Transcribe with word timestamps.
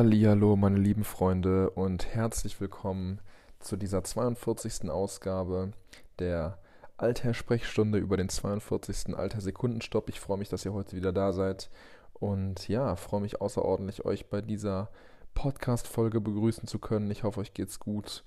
Hallihallo, 0.00 0.56
meine 0.56 0.78
lieben 0.78 1.04
Freunde 1.04 1.68
und 1.68 2.06
herzlich 2.06 2.58
willkommen 2.58 3.20
zu 3.58 3.76
dieser 3.76 4.02
42. 4.02 4.88
Ausgabe 4.88 5.72
der 6.18 6.56
Alter-Sprechstunde 6.96 7.98
über 7.98 8.16
den 8.16 8.30
42. 8.30 9.14
Alter-Sekundenstopp. 9.14 10.08
Ich 10.08 10.18
freue 10.18 10.38
mich, 10.38 10.48
dass 10.48 10.64
ihr 10.64 10.72
heute 10.72 10.96
wieder 10.96 11.12
da 11.12 11.34
seid 11.34 11.68
und 12.14 12.66
ja, 12.66 12.96
freue 12.96 13.20
mich 13.20 13.42
außerordentlich, 13.42 14.06
euch 14.06 14.30
bei 14.30 14.40
dieser 14.40 14.88
Podcast-Folge 15.34 16.22
begrüßen 16.22 16.66
zu 16.66 16.78
können. 16.78 17.10
Ich 17.10 17.22
hoffe, 17.22 17.40
euch 17.40 17.52
geht's 17.52 17.78
gut 17.78 18.24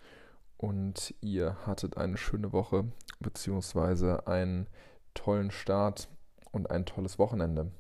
und 0.58 1.16
ihr 1.22 1.58
hattet 1.66 1.98
eine 1.98 2.18
schöne 2.18 2.54
Woche 2.54 2.86
beziehungsweise 3.20 4.28
einen 4.28 4.68
tollen 5.16 5.50
Start 5.50 6.08
und 6.52 6.70
ein 6.70 6.86
tolles 6.86 7.18
Wochenende. 7.18 7.72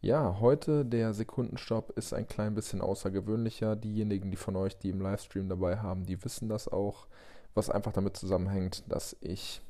Ja, 0.00 0.38
heute 0.38 0.84
der 0.84 1.12
Sekundenstopp 1.12 1.90
ist 1.98 2.12
ein 2.12 2.28
klein 2.28 2.54
bisschen 2.54 2.80
außergewöhnlicher. 2.80 3.74
Diejenigen, 3.74 4.30
die 4.30 4.36
von 4.36 4.54
euch, 4.54 4.78
die 4.78 4.90
im 4.90 5.00
Livestream 5.00 5.48
dabei 5.48 5.78
haben, 5.78 6.06
die 6.06 6.22
wissen 6.24 6.48
das 6.48 6.68
auch, 6.68 7.08
was 7.54 7.68
einfach 7.68 7.92
damit 7.92 8.16
zusammenhängt, 8.16 8.84
dass 8.88 9.16
ich 9.20 9.60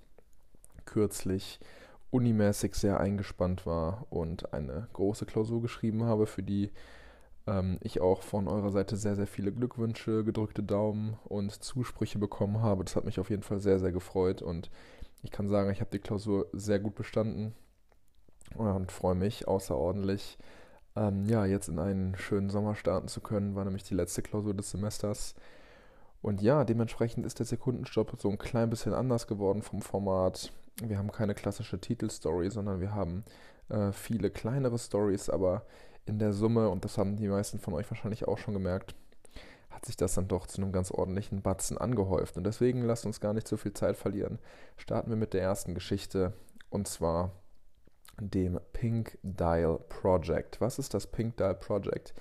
kürzlich 0.85 1.61
unimäßig 2.11 2.75
sehr 2.75 3.01
eingespannt 3.01 3.65
war 3.65 4.07
und 4.11 4.53
eine 4.53 4.89
große 4.93 5.25
Klausur 5.25 5.63
geschrieben 5.63 6.05
habe, 6.05 6.27
für 6.27 6.43
die 6.43 6.73
ähm, 7.47 7.79
ich 7.81 8.03
auch 8.03 8.23
von 8.23 8.49
eurer 8.49 8.71
Seite 8.71 8.97
sehr, 8.97 9.17
sehr 9.17 9.27
viele 9.27 9.51
Glückwünsche, 9.51 10.25
gedrückte 10.25 10.63
Daumen 10.63 11.17
und 11.25 11.53
Zusprüche 11.63 12.19
bekommen 12.19 12.61
habe. 12.61 12.85
Das 12.85 12.97
hat 12.97 13.07
mich 13.07 13.19
auf 13.19 13.31
jeden 13.31 13.43
Fall 13.43 13.61
sehr, 13.61 13.79
sehr 13.79 13.93
gefreut 13.93 14.43
und 14.43 14.71
ich 15.23 15.31
kann 15.31 15.49
sagen, 15.49 15.71
ich 15.71 15.81
habe 15.81 15.91
die 15.91 16.01
Klausur 16.01 16.49
sehr 16.53 16.81
gut 16.81 16.97
bestanden 16.97 17.55
und 18.57 18.93
freue 18.93 19.15
mich 19.15 19.47
außerordentlich, 19.47 20.39
ähm, 20.97 21.25
ja, 21.27 21.45
jetzt 21.45 21.69
in 21.69 21.79
einen 21.79 22.17
schönen 22.17 22.51
Sommer 22.51 22.75
starten 22.75 23.09
zu 23.09 23.21
können. 23.21 23.55
War 23.55 23.65
nämlich 23.65 23.85
die 23.85 23.95
letzte 23.95 24.23
Klausur 24.23 24.55
des 24.55 24.71
Semesters. 24.71 25.35
Und 26.23 26.43
ja, 26.43 26.65
dementsprechend 26.65 27.25
ist 27.25 27.39
der 27.39 27.47
Sekundenstopp 27.47 28.17
so 28.19 28.29
ein 28.29 28.39
klein 28.39 28.71
bisschen 28.71 28.93
anders 28.93 29.27
geworden 29.27 29.63
vom 29.63 29.83
Format. 29.83 30.53
Wir 30.83 30.99
haben 30.99 31.13
keine 31.13 31.35
klassische 31.35 31.81
Titelstory, 31.81 32.51
sondern 32.51 32.81
wir 32.81 32.95
haben 32.95 33.25
äh, 33.69 33.93
viele 33.93 34.31
kleinere 34.31 34.79
Stories, 34.79 35.31
aber 35.31 35.65
in 36.07 36.19
der 36.19 36.33
Summe, 36.33 36.71
und 36.71 36.85
das 36.85 36.99
haben 36.99 37.17
die 37.17 37.29
meisten 37.29 37.61
von 37.61 37.75
euch 37.75 37.89
wahrscheinlich 37.91 38.27
auch 38.27 38.39
schon 38.39 38.55
gemerkt, 38.55 38.95
hat 39.71 39.85
sich 39.85 39.97
das 39.97 40.15
dann 40.15 40.27
doch 40.27 40.47
zu 40.47 40.61
einem 40.61 40.73
ganz 40.73 40.91
ordentlichen 40.91 41.43
Batzen 41.43 41.79
angehäuft. 41.79 42.37
Und 42.37 42.45
deswegen 42.45 42.83
lasst 42.83 43.07
uns 43.07 43.21
gar 43.21 43.35
nicht 43.35 43.47
so 43.47 43.57
viel 43.57 43.75
Zeit 43.75 43.97
verlieren. 43.97 44.39
Starten 44.77 45.11
wir 45.11 45.17
mit 45.17 45.35
der 45.35 45.43
ersten 45.43 45.75
Geschichte. 45.75 46.33
Und 46.71 46.89
zwar 46.89 47.33
dem 48.21 48.61
Pink 48.73 49.19
Dial 49.23 49.79
Project. 49.89 50.61
Was 50.61 50.79
ist 50.79 50.95
das 50.95 51.07
Pink 51.07 51.37
Dial 51.37 51.55
Project? 51.55 52.15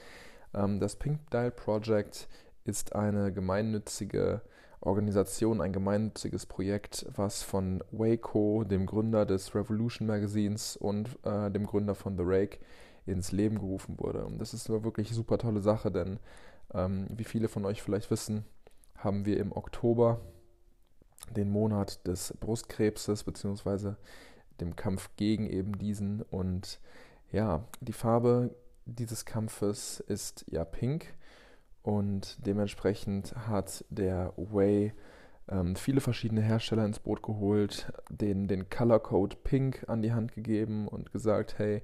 Ähm, 0.53 0.80
das 0.80 0.95
Pink 0.95 1.30
Dial 1.31 1.52
Project 1.52 2.28
ist 2.66 2.95
eine 2.95 3.31
gemeinnützige 3.31 4.42
Organisation, 4.80 5.62
ein 5.62 5.73
gemeinnütziges 5.73 6.45
Projekt, 6.45 7.06
was 7.16 7.42
von 7.44 7.84
Waco, 7.92 8.64
dem 8.64 8.86
Gründer 8.86 9.25
des 9.25 9.56
Revolution 9.56 10.08
Magazins 10.08 10.78
und 10.78 11.18
äh, 11.23 11.50
dem 11.50 11.66
Gründer 11.66 11.95
von 11.95 12.16
The 12.16 12.23
Rake, 12.25 12.59
ins 13.06 13.31
Leben 13.31 13.58
gerufen 13.58 13.98
wurde. 14.00 14.25
Und 14.25 14.40
das 14.40 14.53
ist 14.53 14.70
eine 14.70 14.84
wirklich 14.84 15.12
super 15.12 15.38
tolle 15.38 15.62
Sache, 15.62 15.92
denn 15.92 16.20
ähm, 16.73 17.08
wie 17.09 17.23
viele 17.23 17.48
von 17.48 17.66
euch 17.66 17.81
vielleicht 17.81 18.12
wissen, 18.12 18.45
haben 18.98 19.25
wir 19.25 19.40
im 19.40 19.52
Oktober 19.52 20.20
den 21.36 21.50
Monat 21.50 22.06
des 22.06 22.34
Brustkrebses 22.40 23.23
beziehungsweise 23.23 23.98
dem 24.61 24.75
Kampf 24.75 25.09
gegen 25.17 25.47
eben 25.47 25.77
diesen. 25.77 26.22
Und 26.22 26.80
ja, 27.31 27.66
die 27.81 27.94
Farbe 27.94 28.56
dieses 28.85 29.25
Kampfes 29.25 30.00
ist 30.00 30.45
ja 30.50 30.63
pink 30.63 31.13
und 31.84 32.38
dementsprechend 32.45 33.35
hat 33.47 33.85
der 33.90 34.34
Way 34.38 34.94
ähm, 35.50 35.75
viele 35.75 36.01
verschiedene 36.01 36.41
Hersteller 36.41 36.85
ins 36.85 37.00
Boot 37.00 37.23
geholt, 37.23 37.91
denen 38.09 38.47
den 38.47 38.69
Color 38.69 39.00
Code 39.01 39.38
Pink 39.44 39.85
an 39.88 40.01
die 40.01 40.13
Hand 40.13 40.34
gegeben 40.34 40.88
und 40.88 41.12
gesagt, 41.12 41.57
hey, 41.57 41.84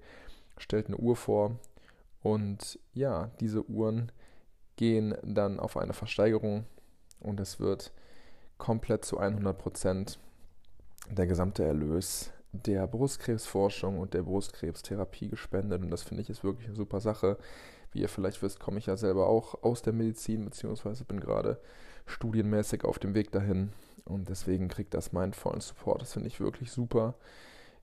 stellt 0.58 0.88
eine 0.88 0.98
Uhr 0.98 1.16
vor. 1.16 1.58
Und 2.22 2.80
ja, 2.94 3.32
diese 3.40 3.64
Uhren 3.70 4.12
gehen 4.76 5.16
dann 5.24 5.60
auf 5.60 5.78
eine 5.78 5.94
Versteigerung 5.94 6.66
und 7.20 7.40
es 7.40 7.60
wird 7.60 7.94
komplett 8.58 9.06
zu 9.06 9.18
100 9.18 9.58
Prozent 9.58 10.20
der 11.10 11.28
gesamte 11.28 11.64
Erlös 11.64 12.32
der 12.54 12.88
Brustkrebsforschung 12.88 14.00
und 14.00 14.14
der 14.14 14.22
Brustkrebstherapie 14.22 15.30
gespendet. 15.30 15.82
Und 15.82 15.90
das 15.90 16.04
finde 16.04 16.22
ich 16.22 16.30
ist 16.30 16.44
wirklich 16.44 16.68
eine 16.68 16.76
super 16.76 17.02
Sache. 17.02 17.38
Wie 17.92 18.02
ihr 18.02 18.10
vielleicht 18.10 18.42
wisst, 18.42 18.60
komme 18.60 18.78
ich 18.78 18.86
ja 18.86 18.96
selber 18.96 19.28
auch 19.28 19.64
aus 19.64 19.82
der 19.82 19.94
Medizin, 19.94 20.46
beziehungsweise 20.46 21.04
bin 21.04 21.20
gerade 21.20 21.60
studienmäßig 22.06 22.86
auf 22.86 23.00
dem 23.00 23.16
Weg 23.16 23.32
dahin. 23.32 23.72
Und 24.06 24.30
deswegen 24.30 24.68
kriegt 24.68 24.94
das 24.94 25.14
meinen 25.14 25.34
vollen 25.34 25.62
Support. 25.62 26.02
Das 26.02 26.14
finde 26.14 26.28
ich 26.28 26.40
wirklich 26.40 26.72
super. 26.72 27.16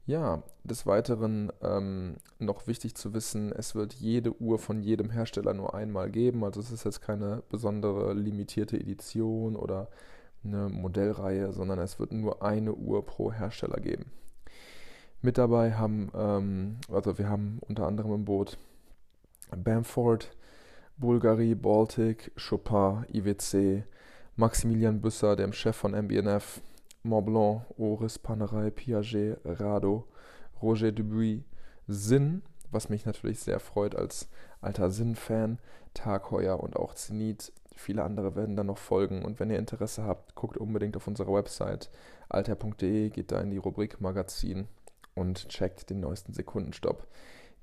Ja, 0.07 0.43
des 0.65 0.87
Weiteren 0.87 1.53
ähm, 1.63 2.17
noch 2.39 2.67
wichtig 2.67 2.95
zu 2.95 3.13
wissen, 3.15 3.53
es 3.53 3.75
wird 3.75 3.95
jede 3.95 4.41
Uhr 4.41 4.59
von 4.59 4.83
jedem 4.83 5.11
Hersteller 5.11 5.55
nur 5.55 5.75
einmal 5.75 6.11
geben. 6.11 6.45
Also 6.45 6.61
es 6.61 6.73
ist 6.73 6.85
jetzt 6.85 7.01
keine 7.01 7.43
besondere 7.49 8.15
limitierte 8.15 8.77
Edition 8.77 9.57
oder 9.57 9.89
eine 10.43 10.69
Modellreihe, 10.69 11.53
sondern 11.53 11.79
es 11.79 11.99
wird 11.99 12.13
nur 12.13 12.43
eine 12.43 12.75
Uhr 12.75 13.05
pro 13.05 13.33
Hersteller 13.33 13.79
geben. 13.79 14.07
Mit 15.23 15.37
dabei 15.37 15.75
haben, 15.75 16.11
ähm, 16.15 16.77
also 16.91 17.19
wir 17.19 17.29
haben 17.29 17.59
unter 17.69 17.87
anderem 17.87 18.15
im 18.15 18.25
Boot 18.25 18.57
Bamford, 19.55 20.35
Bulgari, 20.97 21.55
Baltic, 21.55 22.33
Chopin, 22.37 23.05
IWC, 23.13 23.85
Maximilian 24.37 25.03
Büsser, 25.03 25.37
dem 25.37 25.53
Chef 25.53 25.77
von 25.77 25.93
MBNF, 25.93 26.63
Montblanc, 27.03 27.67
Oris, 27.77 28.19
Panerei, 28.19 28.71
Piaget, 28.71 29.39
Rado, 29.45 30.07
Roger 30.63 30.91
Dubuis, 30.91 31.43
Sinn, 31.87 32.41
was 32.71 32.89
mich 32.89 33.05
natürlich 33.05 33.41
sehr 33.41 33.61
freut 33.61 33.95
als 33.95 34.27
alter 34.63 34.91
Sinn-Fan, 34.91 35.59
Tag 35.93 36.31
Heuer 36.31 36.61
und 36.61 36.77
auch 36.77 36.95
Zenit. 36.95 37.53
Viele 37.77 38.05
andere 38.05 38.37
werden 38.37 38.57
dann 38.57 38.67
noch 38.67 38.79
folgen 38.79 39.23
und 39.25 39.39
wenn 39.39 39.51
ihr 39.51 39.59
Interesse 39.59 40.05
habt, 40.05 40.35
guckt 40.35 40.57
unbedingt 40.57 40.97
auf 40.97 41.07
unserer 41.07 41.35
Website 41.35 41.91
alter.de, 42.31 43.11
geht 43.11 43.33
da 43.33 43.41
in 43.41 43.51
die 43.51 43.59
Rubrik 43.59 44.01
Magazin 44.01 44.67
und 45.21 45.49
checkt 45.51 45.91
den 45.91 46.01
neuesten 46.01 46.33
Sekundenstopp. 46.33 47.07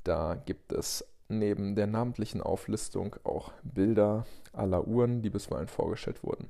Da 0.04 0.36
gibt 0.36 0.72
es 0.72 1.04
neben 1.28 1.76
der 1.76 1.88
namentlichen 1.88 2.42
Auflistung 2.42 3.16
auch 3.24 3.52
Bilder 3.64 4.26
aller 4.54 4.88
Uhren, 4.88 5.24
die 5.24 5.32
bisweilen 5.32 5.68
vorgestellt 5.68 6.24
wurden. 6.24 6.50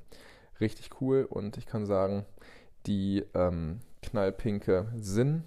Richtig 0.60 0.90
cool 1.00 1.26
und 1.28 1.56
ich 1.56 1.66
kann 1.66 1.86
sagen, 1.86 2.26
die 2.86 3.24
ähm, 3.34 3.80
knallpinke 4.02 4.92
Sinn 4.96 5.44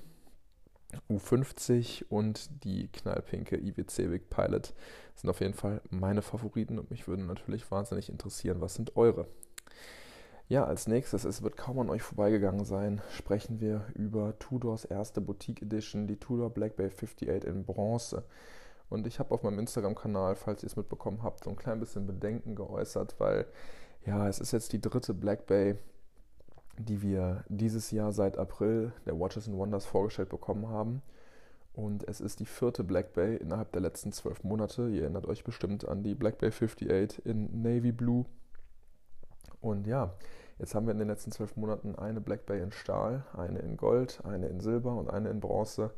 U50 1.10 2.06
und 2.10 2.64
die 2.66 2.88
knallpinke 2.90 3.58
IWC 3.58 4.10
Big 4.10 4.30
Pilot 4.30 4.74
sind 5.16 5.30
auf 5.30 5.40
jeden 5.40 5.54
Fall 5.54 5.82
meine 5.90 6.24
Favoriten 6.24 6.80
und 6.80 6.90
mich 6.90 7.08
würden 7.08 7.28
natürlich 7.28 7.70
wahnsinnig 7.70 8.10
interessieren, 8.10 8.62
was 8.62 8.74
sind 8.74 8.98
eure? 8.98 9.28
Ja, 10.52 10.66
als 10.66 10.86
nächstes, 10.86 11.24
es 11.24 11.44
wird 11.44 11.56
kaum 11.56 11.80
an 11.80 11.90
euch 11.90 12.02
vorbeigegangen 12.02 12.66
sein, 12.66 13.02
sprechen 13.10 13.62
wir 13.62 13.86
über 13.96 14.38
Tudors 14.38 14.84
erste 14.84 15.22
Boutique 15.22 15.62
Edition, 15.62 16.08
die 16.08 16.18
Tudor 16.18 16.50
Black 16.50 16.76
Bay 16.76 16.88
58 16.88 17.46
in 17.46 17.64
Bronze. 17.64 18.26
Und 18.90 19.08
ich 19.08 19.20
habe 19.20 19.34
auf 19.34 19.44
meinem 19.44 19.60
Instagram-Kanal, 19.60 20.36
falls 20.36 20.62
ihr 20.62 20.68
es 20.68 20.76
mitbekommen 20.76 21.24
habt, 21.24 21.46
so 21.46 21.50
ein 21.50 21.56
klein 21.56 21.80
bisschen 21.80 22.06
Bedenken 22.06 22.56
geäußert, 22.56 23.16
weil 23.18 23.46
ja, 24.06 24.28
es 24.28 24.42
ist 24.42 24.52
jetzt 24.52 24.74
die 24.74 24.82
dritte 24.82 25.14
Black 25.14 25.46
Bay, 25.46 25.78
die 26.78 27.02
wir 27.02 27.46
dieses 27.48 27.92
Jahr 27.92 28.12
seit 28.12 28.38
April 28.38 28.92
der 29.06 29.18
Watches 29.18 29.48
and 29.48 29.58
Wonders 29.58 29.86
vorgestellt 29.86 30.28
bekommen 30.28 30.68
haben. 30.68 31.02
Und 31.72 32.06
es 32.10 32.20
ist 32.20 32.42
die 32.42 32.46
vierte 32.46 32.84
Black 32.84 33.14
Bay 33.14 33.38
innerhalb 33.38 33.72
der 33.72 33.84
letzten 33.84 34.12
zwölf 34.12 34.44
Monate. 34.44 34.90
Ihr 34.90 35.04
erinnert 35.04 35.28
euch 35.28 35.46
bestimmt 35.46 35.88
an 35.88 36.04
die 36.04 36.14
Black 36.14 36.40
Bay 36.40 36.50
58 36.50 37.26
in 37.26 37.62
Navy 37.62 37.94
Blue. 37.94 38.26
Und 39.62 39.86
ja, 39.88 40.16
Jetzt 40.62 40.76
haben 40.76 40.86
wir 40.86 40.92
in 40.92 41.00
den 41.00 41.08
letzten 41.08 41.32
zwölf 41.32 41.58
Monaten 41.58 41.96
eine 41.96 42.22
Black 42.22 42.46
Bay 42.46 42.62
in 42.62 42.72
Stahl, 42.72 43.26
eine 43.34 43.58
in 43.58 43.78
Gold, 43.78 44.22
eine 44.26 44.46
in 44.46 44.60
Silber 44.60 44.96
und 44.96 45.10
eine 45.10 45.30
in 45.30 45.40
Bronze. 45.40 45.90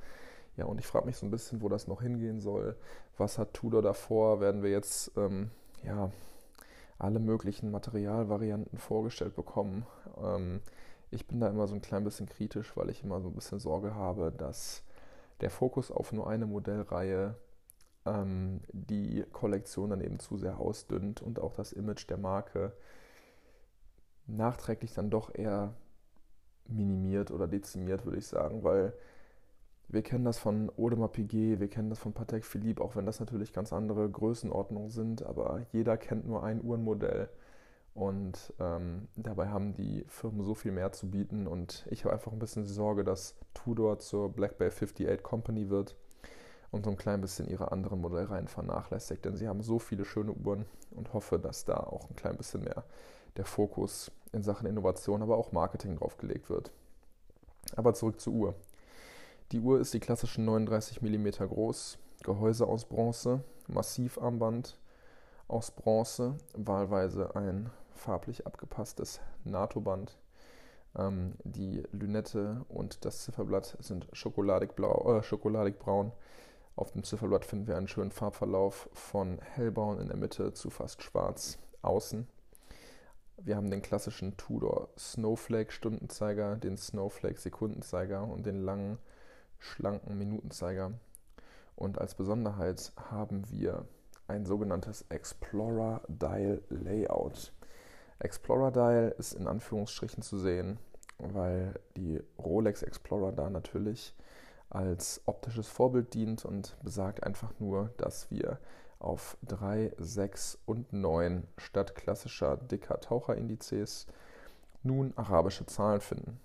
Ja, 0.56 0.64
und 0.64 0.80
ich 0.80 0.88
frage 0.88 1.06
mich 1.06 1.18
so 1.18 1.26
ein 1.26 1.32
bisschen, 1.32 1.62
wo 1.62 1.68
das 1.68 1.90
noch 1.90 2.02
hingehen 2.02 2.40
soll. 2.40 2.78
Was 3.18 3.38
hat 3.38 3.54
Tudor 3.54 3.82
davor? 3.82 4.40
Werden 4.40 4.64
wir 4.64 4.72
jetzt 4.72 5.12
ähm, 5.18 5.52
ja, 5.84 6.12
alle 6.98 7.20
möglichen 7.20 7.72
Materialvarianten 7.72 8.78
vorgestellt 8.78 9.36
bekommen? 9.36 9.86
Ähm, 10.24 10.62
ich 11.12 11.28
bin 11.28 11.42
da 11.42 11.50
immer 11.50 11.68
so 11.68 11.76
ein 11.76 11.82
klein 11.82 12.06
bisschen 12.06 12.30
kritisch, 12.30 12.78
weil 12.78 12.90
ich 12.90 13.04
immer 13.04 13.20
so 13.20 13.28
ein 13.28 13.36
bisschen 13.36 13.60
Sorge 13.60 13.96
habe, 13.96 14.32
dass 14.32 14.82
der 15.42 15.50
Fokus 15.50 15.92
auf 15.92 16.14
nur 16.14 16.30
eine 16.30 16.46
Modellreihe 16.46 17.36
ähm, 18.06 18.62
die 18.72 19.26
Kollektion 19.34 19.90
dann 19.90 20.00
eben 20.00 20.20
zu 20.20 20.38
sehr 20.38 20.58
ausdünnt 20.58 21.22
und 21.22 21.38
auch 21.42 21.54
das 21.54 21.74
Image 21.74 22.10
der 22.10 22.18
Marke 22.18 22.72
nachträglich 24.28 24.94
dann 24.94 25.10
doch 25.10 25.34
eher 25.34 25.74
minimiert 26.68 27.32
oder 27.32 27.48
dezimiert, 27.48 28.06
würde 28.06 28.18
ich 28.18 28.28
sagen, 28.28 28.64
weil 28.64 28.94
wir 29.90 30.02
kennen 30.02 30.26
das 30.26 30.40
von 30.40 30.72
Audemars 30.78 31.12
Piguet, 31.12 31.60
wir 31.60 31.70
kennen 31.70 31.90
das 31.90 32.00
von 32.00 32.14
Patek 32.14 32.46
Philippe, 32.46 32.84
auch 32.84 32.96
wenn 32.96 33.06
das 33.06 33.20
natürlich 33.20 33.54
ganz 33.54 33.74
andere 33.74 34.10
Größenordnungen 34.10 34.90
sind, 34.90 35.24
aber 35.24 35.66
jeder 35.72 35.98
kennt 35.98 36.26
nur 36.26 36.44
ein 36.44 36.64
Uhrenmodell. 36.64 37.30
Und 37.94 38.54
ähm, 38.60 39.08
dabei 39.16 39.50
haben 39.50 39.76
die 39.76 40.04
Firmen 40.08 40.44
so 40.44 40.56
viel 40.56 40.72
mehr 40.72 40.92
zu 40.92 41.12
bieten. 41.12 41.46
Und 41.46 41.86
ich 41.92 42.04
habe 42.04 42.14
einfach 42.14 42.32
ein 42.32 42.40
bisschen 42.40 42.64
die 42.64 42.72
Sorge, 42.72 43.04
dass 43.04 43.36
Tudor 43.54 44.00
zur 44.00 44.34
Black 44.34 44.58
Bay 44.58 44.70
58 44.70 45.22
Company 45.22 45.70
wird 45.70 45.96
und 46.72 46.86
so 46.86 46.90
ein 46.90 46.98
klein 46.98 47.22
bisschen 47.22 47.48
ihre 47.48 47.72
anderen 47.72 48.02
Modellreihen 48.02 48.48
vernachlässigt. 48.48 49.24
Denn 49.26 49.36
sie 49.36 49.48
haben 49.48 49.62
so 49.62 49.78
viele 49.78 50.06
schöne 50.06 50.32
Uhren 50.32 50.66
und 50.90 51.14
hoffe, 51.14 51.38
dass 51.38 51.66
da 51.66 51.76
auch 51.76 52.10
ein 52.10 52.16
klein 52.16 52.36
bisschen 52.36 52.64
mehr 52.64 52.84
der 53.38 53.46
Fokus 53.46 54.12
in 54.32 54.44
Sachen 54.44 54.68
Innovation, 54.68 55.22
aber 55.22 55.38
auch 55.38 55.52
Marketing 55.52 55.98
draufgelegt 55.98 56.50
wird. 56.50 56.72
Aber 57.76 57.94
zurück 57.94 58.20
zur 58.20 58.34
Uhr. 58.34 58.56
Die 59.52 59.60
Uhr 59.60 59.80
ist 59.80 59.94
die 59.94 60.00
klassischen 60.00 60.46
39 60.46 61.02
mm 61.02 61.28
groß, 61.48 61.98
Gehäuse 62.24 62.66
aus 62.66 62.86
Bronze, 62.86 63.44
Massivarmband 63.68 64.80
aus 65.48 65.72
Bronze, 65.72 66.36
wahlweise 66.56 67.36
ein 67.36 67.70
farblich 67.94 68.48
abgepasstes 68.48 69.22
NATO-Band. 69.44 70.18
Ähm, 70.98 71.34
die 71.44 71.84
Lünette 71.92 72.66
und 72.70 73.06
das 73.06 73.24
Zifferblatt 73.24 73.78
sind 73.80 74.08
schokoladig, 74.14 74.76
blau, 74.76 75.18
äh, 75.18 75.24
schokoladig. 75.24 75.76
Auf 76.76 76.92
dem 76.92 77.04
Zifferblatt 77.04 77.46
finden 77.46 77.68
wir 77.68 77.78
einen 77.78 77.88
schönen 77.88 78.12
Farbverlauf 78.12 78.90
von 78.94 79.40
hellbraun 79.40 80.00
in 80.00 80.08
der 80.08 80.18
Mitte 80.18 80.54
zu 80.54 80.70
fast 80.70 81.04
schwarz 81.04 81.60
außen. 81.82 82.28
Wir 83.38 83.56
haben 83.56 83.72
den 83.72 83.82
klassischen 83.82 84.38
Tudor 84.38 84.90
Snowflake 84.98 85.72
Stundenzeiger, 85.72 86.56
den 86.56 86.78
Snowflake 86.78 87.40
Sekundenzeiger 87.40 88.24
und 88.24 88.46
den 88.46 88.62
langen, 88.62 89.00
schlanken 89.60 90.18
Minutenzeiger. 90.18 90.94
Und 91.76 92.00
als 92.00 92.16
Besonderheit 92.16 92.92
haben 93.10 93.50
wir 93.50 93.86
ein 94.28 94.46
sogenanntes 94.46 95.06
Explorer 95.10 96.02
Dial 96.08 96.62
Layout. 96.70 97.52
Explorer 98.20 98.72
Dial 98.72 99.16
ist 99.18 99.34
in 99.34 99.48
Anführungsstrichen 99.48 100.22
zu 100.22 100.38
sehen, 100.38 100.78
weil 101.18 101.80
die 101.98 102.22
Rolex 102.38 102.84
Explorer 102.84 103.32
da 103.32 103.50
natürlich 103.50 104.16
als 104.70 105.22
optisches 105.26 105.68
Vorbild 105.68 106.14
dient 106.14 106.46
und 106.46 106.78
besagt 106.84 107.24
einfach 107.24 107.52
nur, 107.60 107.90
dass 107.98 108.32
wir 108.32 108.60
auf 109.04 109.38
3, 109.48 109.94
6 109.98 110.60
und 110.66 110.94
9 110.94 111.48
statt 111.58 111.96
klassischer 111.96 112.58
dicker 112.58 113.00
Taucherindizes 113.00 114.08
nun 114.84 115.14
arabische 115.16 115.66
Zahlen 115.66 116.02
finden. 116.02 116.40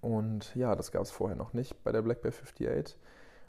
Und 0.00 0.54
ja, 0.54 0.74
das 0.76 0.92
gab 0.92 1.02
es 1.02 1.10
vorher 1.10 1.36
noch 1.36 1.52
nicht 1.52 1.82
bei 1.82 1.92
der 1.92 2.02
Black 2.02 2.22
Bear 2.22 2.34
58. 2.34 2.96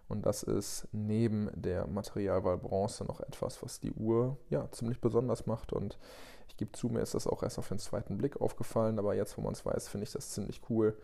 Und 0.07 0.25
das 0.25 0.41
ist 0.41 0.87
neben 0.91 1.49
der 1.53 1.85
Materialwahl 1.85 2.57
Bronze 2.57 3.05
noch 3.05 3.21
etwas, 3.21 3.61
was 3.61 3.79
die 3.79 3.91
Uhr 3.91 4.37
ja 4.49 4.69
ziemlich 4.71 4.99
besonders 4.99 5.45
macht. 5.45 5.71
Und 5.71 5.99
ich 6.47 6.57
gebe 6.57 6.71
zu, 6.71 6.89
mir 6.89 7.01
ist 7.01 7.13
das 7.13 7.27
auch 7.27 7.43
erst 7.43 7.59
auf 7.59 7.67
den 7.67 7.77
zweiten 7.77 8.17
Blick 8.17 8.41
aufgefallen, 8.41 8.97
aber 8.97 9.13
jetzt, 9.13 9.37
wo 9.37 9.41
man 9.41 9.53
es 9.53 9.65
weiß, 9.65 9.87
finde 9.87 10.05
ich 10.05 10.11
das 10.11 10.31
ziemlich 10.31 10.61
cool. 10.69 10.97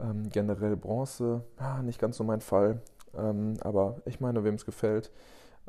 Ähm, 0.00 0.30
generell 0.30 0.76
Bronze, 0.76 1.44
ja, 1.60 1.82
nicht 1.82 2.00
ganz 2.00 2.16
so 2.16 2.24
mein 2.24 2.40
Fall. 2.40 2.80
Ähm, 3.14 3.54
aber 3.60 4.00
ich 4.06 4.20
meine, 4.20 4.42
wem 4.42 4.54
es 4.54 4.64
gefällt. 4.64 5.10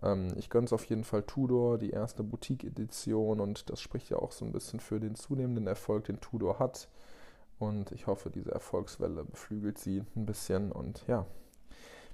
Ähm, 0.01 0.33
ich 0.35 0.49
gönne 0.49 0.65
es 0.65 0.73
auf 0.73 0.85
jeden 0.85 1.03
Fall 1.03 1.23
Tudor, 1.23 1.77
die 1.77 1.91
erste 1.91 2.23
Boutique-Edition. 2.23 3.39
Und 3.39 3.69
das 3.69 3.81
spricht 3.81 4.09
ja 4.09 4.17
auch 4.17 4.31
so 4.31 4.45
ein 4.45 4.51
bisschen 4.51 4.79
für 4.79 4.99
den 4.99 5.15
zunehmenden 5.15 5.67
Erfolg, 5.67 6.05
den 6.05 6.19
Tudor 6.21 6.59
hat. 6.59 6.89
Und 7.59 7.91
ich 7.91 8.07
hoffe, 8.07 8.29
diese 8.29 8.51
Erfolgswelle 8.51 9.23
beflügelt 9.25 9.77
sie 9.77 10.03
ein 10.15 10.25
bisschen. 10.25 10.71
Und 10.71 11.05
ja, 11.07 11.25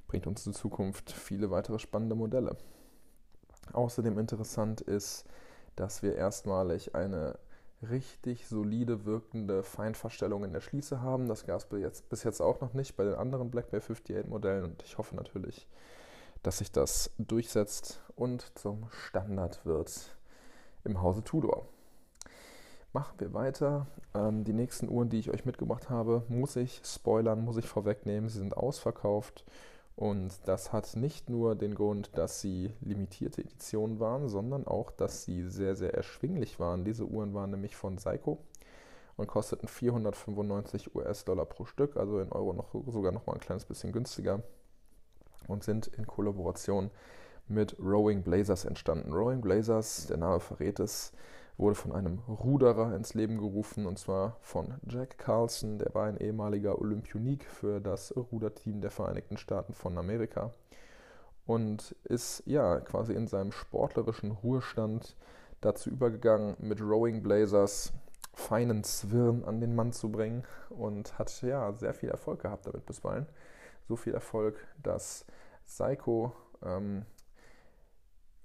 bringt 0.08 0.28
uns 0.28 0.46
in 0.46 0.54
Zukunft 0.54 1.12
viele 1.12 1.52
weitere 1.52 1.80
spannende 1.80 2.16
Modelle. 2.16 2.58
Außerdem 3.74 4.20
interessant 4.20 4.82
ist, 4.82 5.26
dass 5.76 6.04
wir 6.04 6.16
erstmalig 6.16 6.96
eine 6.96 7.40
richtig 7.90 8.48
solide 8.48 9.06
wirkende 9.06 9.64
Feinverstellung 9.64 10.44
in 10.44 10.54
der 10.54 10.62
Schließe 10.62 11.02
haben. 11.02 11.28
Das 11.28 11.46
gab 11.46 11.62
es 11.74 12.02
bis 12.04 12.24
jetzt 12.24 12.42
auch 12.42 12.62
noch 12.62 12.74
nicht 12.74 12.96
bei 12.96 13.04
den 13.04 13.16
anderen 13.16 13.52
Black 13.52 13.72
Bear 13.72 13.82
58 13.82 14.28
Modellen 14.28 14.64
und 14.64 14.84
ich 14.84 14.98
hoffe 14.98 15.16
natürlich, 15.16 15.68
dass 16.44 16.58
sich 16.58 16.72
das 16.72 17.12
durchsetzt 17.18 18.02
und 18.16 18.58
zum 18.58 18.88
Standard 18.92 19.66
wird 19.66 20.16
im 20.84 21.02
Hause 21.02 21.24
Tudor. 21.24 21.66
Machen 22.92 23.20
wir 23.20 23.34
weiter. 23.34 23.88
Ähm, 24.14 24.44
die 24.44 24.54
nächsten 24.54 24.90
Uhren, 24.90 25.10
die 25.10 25.20
ich 25.20 25.32
euch 25.32 25.46
mitgebracht 25.46 25.90
habe, 25.90 26.24
muss 26.28 26.56
ich 26.58 26.82
spoilern, 26.86 27.44
muss 27.44 27.58
ich 27.58 27.68
vorwegnehmen. 27.68 28.30
Sie 28.30 28.38
sind 28.38 28.56
ausverkauft 28.56 29.46
und 29.96 30.32
das 30.46 30.74
hat 30.74 30.96
nicht 30.96 31.30
nur 31.30 31.56
den 31.56 31.76
Grund, 31.76 32.12
dass 32.18 32.42
sie 32.42 32.72
limitierte 32.82 33.42
Editionen 33.42 34.00
waren, 34.00 34.28
sondern 34.28 34.68
auch, 34.68 34.92
dass 34.92 35.24
sie 35.24 35.50
sehr, 35.50 35.76
sehr 35.76 35.94
erschwinglich 35.94 36.60
waren. 36.60 36.84
Diese 36.84 37.06
Uhren 37.06 37.34
waren 37.34 37.52
nämlich 37.52 37.76
von 37.76 37.98
Seiko 37.98 38.40
und 39.16 39.28
kosteten 39.28 39.68
495 39.68 40.94
US-Dollar 40.94 41.46
pro 41.46 41.66
Stück, 41.66 41.96
also 41.96 42.20
in 42.20 42.32
Euro 42.32 42.54
noch, 42.54 42.74
sogar 42.88 43.12
noch 43.12 43.26
mal 43.26 43.34
ein 43.34 43.40
kleines 43.40 43.66
bisschen 43.66 43.92
günstiger 43.92 44.44
und 45.48 45.64
sind 45.64 45.88
in 45.88 46.08
Kollaboration 46.08 46.92
mit 47.48 47.78
Rowing 47.80 48.24
Blazers 48.24 48.66
entstanden. 48.66 49.14
Rowing 49.14 49.42
Blazers, 49.42 50.08
der 50.08 50.18
Name 50.18 50.40
verrät 50.40 50.80
es, 50.80 51.12
wurde 51.58 51.76
von 51.76 51.92
einem 51.92 52.20
Ruderer 52.28 52.96
ins 52.96 53.14
Leben 53.14 53.38
gerufen 53.38 53.86
und 53.86 54.00
zwar 54.00 54.38
von 54.42 54.74
Jack 54.88 55.18
Carlson, 55.18 55.78
der 55.78 55.94
war 55.94 56.06
ein 56.08 56.18
ehemaliger 56.18 56.80
Olympionik 56.80 57.46
für 57.46 57.80
das 57.80 58.14
Ruderteam 58.16 58.82
der 58.82 58.92
Vereinigten 58.92 59.38
Staaten 59.38 59.74
von 59.74 59.98
Amerika 59.98 60.54
und 61.46 61.96
ist 62.06 62.44
ja 62.46 62.80
quasi 62.80 63.14
in 63.14 63.28
seinem 63.28 63.52
sportlerischen 63.52 64.32
Ruhestand 64.32 65.16
dazu 65.62 65.90
übergegangen, 65.90 66.56
mit 66.60 66.82
Rowing 66.82 67.22
Blazers 67.22 67.94
feinen 68.34 68.84
Zwirn 68.84 69.44
an 69.44 69.62
den 69.62 69.76
Mann 69.76 69.94
zu 69.94 70.12
bringen 70.12 70.44
und 70.70 71.20
hat 71.20 71.42
ja 71.42 71.72
sehr 71.74 71.94
viel 71.94 72.10
Erfolg 72.10 72.42
gehabt 72.42 72.66
damit 72.66 72.86
bisweilen. 72.86 73.28
So 73.88 73.96
viel 73.96 74.14
Erfolg, 74.14 74.56
dass 74.82 75.26
Seiko 75.66 76.34
ähm, 76.64 77.06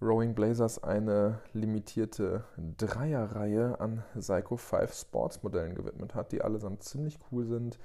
Rowing 0.00 0.34
Blazers 0.34 0.82
eine 0.82 1.40
limitierte 1.52 2.44
Dreierreihe 2.76 3.80
an 3.80 4.04
Psycho 4.18 4.56
5 4.56 4.94
Sports 4.94 5.42
Modellen 5.42 5.74
gewidmet 5.74 6.14
hat, 6.14 6.30
die 6.30 6.42
allesamt 6.42 6.84
ziemlich 6.84 7.18
cool 7.30 7.46
sind. 7.46 7.78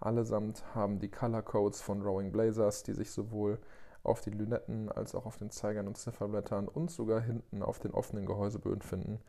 Allesamt 0.00 0.64
haben 0.74 0.98
die 0.98 1.10
Color 1.10 1.42
Codes 1.42 1.82
von 1.82 2.00
Rowing 2.00 2.32
Blazers, 2.32 2.84
die 2.84 2.94
sich 2.94 3.10
sowohl 3.10 3.58
auf 4.02 4.20
den 4.22 4.34
Lünetten 4.34 4.90
als 4.90 5.14
auch 5.14 5.26
auf 5.26 5.36
den 5.36 5.50
Zeigern 5.50 5.88
und 5.88 5.98
Zifferblättern 5.98 6.68
und 6.68 6.90
sogar 6.90 7.20
hinten 7.20 7.62
auf 7.62 7.80
den 7.80 7.92
offenen 7.92 8.24
Gehäuseböden 8.24 8.82
finden. 8.82 9.20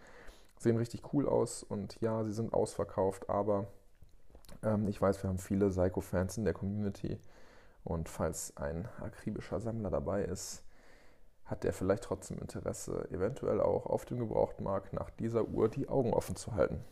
Sehen 0.60 0.78
richtig 0.78 1.14
cool 1.14 1.28
aus 1.28 1.64
und 1.64 2.00
ja, 2.02 2.24
sie 2.24 2.34
sind 2.34 2.54
ausverkauft, 2.54 3.30
aber 3.30 3.68
ähm, 4.64 4.88
ich 4.88 5.02
weiß, 5.02 5.22
wir 5.24 5.30
haben 5.30 5.38
viele 5.38 5.70
Psycho-Fans 5.70 6.38
in 6.38 6.46
der 6.46 6.54
Community 6.54 7.20
und 7.90 8.10
falls 8.10 8.56
ein 8.58 8.88
akribischer 9.02 9.60
Sammler 9.60 9.90
dabei 9.90 10.24
ist, 10.24 10.64
hat 11.46 11.64
der 11.64 11.74
vielleicht 11.74 12.04
trotzdem 12.04 12.38
Interesse, 12.40 13.08
eventuell 13.12 13.60
auch 13.60 13.88
auf 13.88 14.06
dem 14.06 14.20
Gebrauchtmarkt 14.20 14.94
nach 14.94 15.10
dieser 15.10 15.48
Uhr 15.48 15.70
die 15.70 15.90
Augen 15.90 16.14
offen 16.14 16.36
zu 16.36 16.54
halten. 16.54 16.84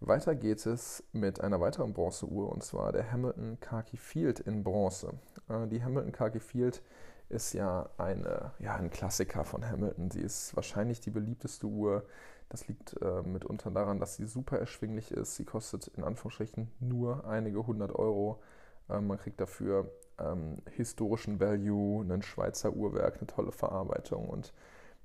Weiter 0.00 0.34
geht 0.34 0.64
es 0.64 1.02
mit 1.12 1.40
einer 1.40 1.60
weiteren 1.60 1.92
Bronzeuhr 1.92 2.50
und 2.50 2.62
zwar 2.62 2.92
der 2.92 3.10
Hamilton 3.10 3.58
Khaki 3.60 3.96
Field 3.96 4.40
in 4.40 4.62
Bronze. 4.62 5.12
Äh, 5.48 5.66
die 5.66 5.82
Hamilton 5.82 6.12
Khaki 6.12 6.40
Field 6.40 6.82
ist 7.28 7.52
ja, 7.52 7.90
eine, 7.98 8.52
ja 8.58 8.76
ein 8.76 8.90
Klassiker 8.90 9.44
von 9.44 9.68
Hamilton. 9.68 10.10
Sie 10.10 10.20
ist 10.20 10.54
wahrscheinlich 10.54 11.00
die 11.00 11.10
beliebteste 11.10 11.66
Uhr. 11.66 12.04
Das 12.48 12.68
liegt 12.68 13.00
äh, 13.02 13.22
mitunter 13.22 13.70
daran, 13.70 13.98
dass 13.98 14.16
sie 14.16 14.26
super 14.26 14.58
erschwinglich 14.58 15.10
ist. 15.10 15.36
Sie 15.36 15.44
kostet 15.44 15.88
in 15.88 16.04
Anführungsstrichen 16.04 16.70
nur 16.80 17.26
einige 17.26 17.66
hundert 17.66 17.92
Euro. 17.92 18.40
Äh, 18.88 19.00
man 19.00 19.18
kriegt 19.18 19.40
dafür 19.40 19.90
ähm, 20.18 20.58
historischen 20.70 21.40
Value, 21.40 22.04
ein 22.04 22.22
Schweizer 22.22 22.72
Uhrwerk, 22.72 23.18
eine 23.18 23.26
tolle 23.26 23.52
Verarbeitung 23.52 24.28
und 24.28 24.52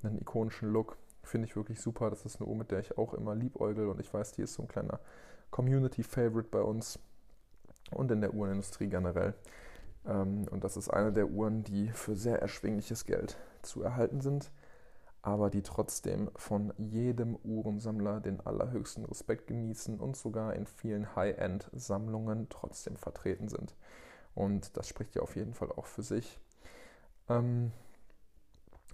einen 0.04 0.20
ikonischen 0.20 0.72
Look. 0.72 0.98
Finde 1.24 1.48
ich 1.48 1.56
wirklich 1.56 1.80
super. 1.80 2.10
Das 2.10 2.26
ist 2.26 2.42
eine 2.42 2.50
Uhr, 2.50 2.56
mit 2.56 2.72
der 2.72 2.80
ich 2.80 2.98
auch 2.98 3.14
immer 3.14 3.36
liebäugel 3.36 3.88
und 3.88 4.00
ich 4.00 4.14
weiß, 4.14 4.34
die 4.34 4.42
ist 4.42 4.56
so 4.56 4.64
ein 4.64 4.68
kleiner 4.68 5.00
Community-Favorite 5.52 6.50
bei 6.50 6.62
uns 6.62 7.00
und 7.92 8.12
in 8.12 8.22
der 8.22 8.34
Uhrenindustrie 8.34 8.88
generell. 8.88 9.34
Ähm, 10.06 10.46
und 10.52 10.64
das 10.64 10.78
ist 10.78 10.90
eine 10.90 11.14
der 11.14 11.30
Uhren, 11.30 11.64
die 11.64 11.90
für 11.90 12.16
sehr 12.16 12.42
erschwingliches 12.42 13.06
Geld 13.06 13.38
zu 13.62 13.84
erhalten 13.84 14.22
sind, 14.22 14.52
aber 15.24 15.50
die 15.50 15.64
trotzdem 15.64 16.30
von 16.36 16.74
jedem 16.78 17.38
Uhrensammler 17.44 18.20
den 18.20 18.42
allerhöchsten 18.42 19.06
Respekt 19.06 19.48
genießen 19.48 20.00
und 20.00 20.18
sogar 20.18 20.54
in 20.54 20.68
vielen 20.68 21.16
High-End-Sammlungen 21.16 22.50
trotzdem 22.50 22.98
vertreten 22.98 23.48
sind. 23.48 23.74
Und 24.36 24.76
das 24.76 24.88
spricht 24.88 25.16
ja 25.16 25.22
auf 25.22 25.38
jeden 25.38 25.54
Fall 25.54 25.72
auch 25.72 25.86
für 25.86 26.04
sich. 26.04 26.40
Ähm, 27.30 27.72